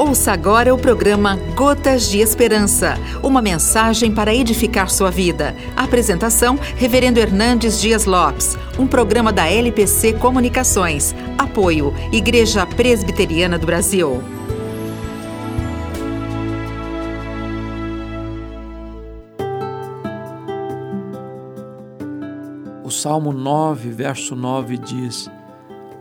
Ouça 0.00 0.32
agora 0.32 0.74
o 0.74 0.78
programa 0.78 1.36
Gotas 1.54 2.08
de 2.08 2.20
Esperança, 2.20 2.94
uma 3.22 3.42
mensagem 3.42 4.10
para 4.10 4.34
edificar 4.34 4.88
sua 4.88 5.10
vida. 5.10 5.54
Apresentação: 5.76 6.58
Reverendo 6.74 7.20
Hernandes 7.20 7.78
Dias 7.78 8.06
Lopes, 8.06 8.56
um 8.78 8.86
programa 8.86 9.30
da 9.30 9.46
LPC 9.46 10.14
Comunicações. 10.14 11.14
Apoio: 11.36 11.92
Igreja 12.10 12.64
Presbiteriana 12.64 13.58
do 13.58 13.66
Brasil. 13.66 14.22
O 22.82 22.90
Salmo 22.90 23.34
9, 23.34 23.90
verso 23.90 24.34
9 24.34 24.78
diz: 24.78 25.30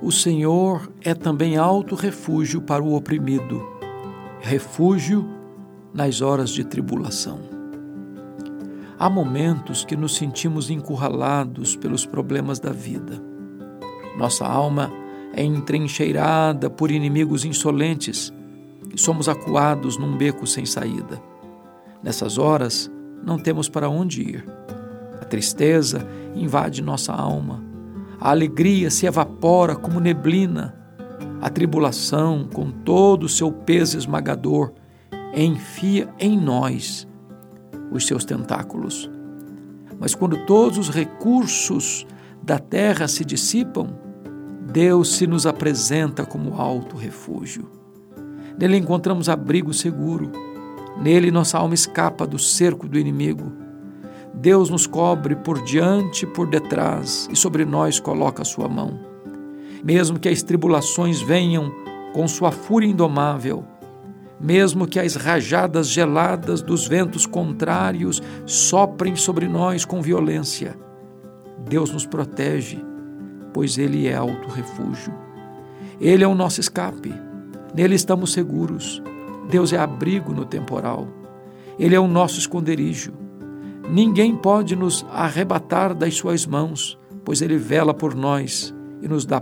O 0.02 0.10
Senhor 0.10 0.90
é 1.04 1.14
também 1.14 1.58
alto 1.58 1.96
refúgio 1.96 2.62
para 2.62 2.82
o 2.82 2.96
oprimido 2.96 3.78
refúgio 4.42 5.26
nas 5.94 6.22
horas 6.22 6.50
de 6.50 6.64
tribulação. 6.64 7.40
Há 8.98 9.10
momentos 9.10 9.86
que 9.86 9.96
nos 9.96 10.16
sentimos 10.16 10.70
encurralados 10.70 11.76
pelos 11.76 12.06
problemas 12.06 12.60
da 12.60 12.72
vida. 12.72 13.22
Nossa 14.18 14.46
alma 14.46 14.92
é 15.34 15.44
entrincheirada 15.44 16.70
por 16.70 16.92
inimigos 16.92 17.46
insolentes 17.46 18.34
e 18.94 19.00
somos 19.00 19.30
acuados 19.30 19.98
num 19.98 20.18
beco 20.18 20.46
sem 20.48 20.66
saída. 20.66 21.22
Nessas 22.04 22.38
horas, 22.38 22.92
não 23.24 23.38
temos 23.38 23.70
para 23.70 23.90
onde 23.90 24.22
ir. 24.22 24.46
A 25.22 25.26
tristeza 25.26 26.08
invade 26.34 26.82
nossa 26.82 27.14
alma. 27.14 27.64
A 28.20 28.32
alegria 28.32 28.90
se 28.90 29.06
evapora 29.06 29.76
como 29.76 30.00
neblina 30.00 30.79
a 31.42 31.50
tribulação, 31.50 32.48
com 32.52 32.70
todo 32.70 33.24
o 33.24 33.30
seu 33.30 33.52
peso 33.52 33.98
esmagador, 33.98 34.74
enfia 35.34 36.10
em 36.20 36.38
nós 36.38 37.08
os 37.92 38.06
seus 38.06 38.26
tentáculos. 38.26 39.10
Mas 40.00 40.14
quando 40.14 40.46
todos 40.46 40.78
os 40.78 40.90
recursos 40.90 42.06
da 42.42 42.60
terra 42.60 43.08
se 43.08 43.24
dissipam, 43.24 43.90
Deus 44.72 45.16
se 45.16 45.26
nos 45.26 45.46
apresenta 45.46 46.26
como 46.26 46.60
alto 46.60 46.96
refúgio. 46.96 47.70
Nele 48.58 48.78
encontramos 48.78 49.30
abrigo 49.30 49.74
seguro. 49.74 50.32
Nele 51.02 51.32
nossa 51.32 51.58
alma 51.58 51.74
escapa 51.74 52.28
do 52.28 52.38
cerco 52.38 52.88
do 52.88 53.00
inimigo. 53.00 53.52
Deus 54.34 54.70
nos 54.70 54.86
cobre 54.86 55.36
por 55.36 55.64
diante 55.64 56.24
e 56.24 56.28
por 56.28 56.48
detrás 56.48 57.28
e 57.32 57.36
sobre 57.36 57.66
nós 57.66 58.00
coloca 58.00 58.42
a 58.42 58.46
sua 58.46 58.68
mão 58.68 59.09
mesmo 59.84 60.20
que 60.20 60.30
as 60.30 60.42
tribulações 60.42 61.22
venham 61.22 61.72
com 62.14 62.28
sua 62.28 62.52
fúria 62.52 62.88
indomável, 62.88 63.64
mesmo 64.40 64.88
que 64.88 65.00
as 65.00 65.16
rajadas 65.16 65.90
geladas 65.90 66.62
dos 66.62 66.88
ventos 66.88 67.26
contrários 67.26 68.22
soprem 68.46 69.16
sobre 69.16 69.48
nós 69.48 69.84
com 69.84 70.02
violência, 70.02 70.78
Deus 71.68 71.92
nos 71.92 72.06
protege, 72.06 72.84
pois 73.54 73.78
Ele 73.78 74.08
é 74.08 74.16
alto 74.16 74.48
refúgio. 74.50 75.14
Ele 76.00 76.24
é 76.24 76.28
o 76.28 76.36
nosso 76.36 76.60
escape, 76.60 77.14
nele 77.76 77.96
estamos 77.96 78.32
seguros. 78.32 79.04
Deus 79.50 79.74
é 79.74 79.78
abrigo 79.78 80.32
no 80.32 80.46
temporal, 80.46 81.08
Ele 81.78 81.96
é 81.96 82.00
o 82.00 82.08
nosso 82.08 82.40
esconderijo. 82.40 83.14
Ninguém 83.90 84.36
pode 84.36 84.76
nos 84.76 85.06
arrebatar 85.12 85.94
das 85.96 86.16
Suas 86.16 86.46
mãos, 86.46 86.98
pois 87.26 87.42
Ele 87.42 87.58
vela 87.58 87.94
por 87.94 88.16
nós 88.16 88.74
e 89.02 89.08
nos 89.08 89.26
dá 89.26 89.42